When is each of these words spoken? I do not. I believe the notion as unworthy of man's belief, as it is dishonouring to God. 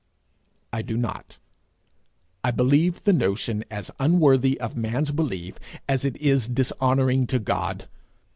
I 0.73 0.81
do 0.81 0.97
not. 0.97 1.37
I 2.43 2.49
believe 2.49 3.03
the 3.03 3.13
notion 3.13 3.63
as 3.69 3.91
unworthy 3.99 4.59
of 4.59 4.75
man's 4.75 5.11
belief, 5.11 5.59
as 5.87 6.05
it 6.05 6.17
is 6.17 6.47
dishonouring 6.47 7.27
to 7.27 7.37
God. 7.37 7.87